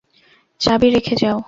চাবি 0.61 0.87
রেখে 0.89 1.15
যাও। 1.15 1.37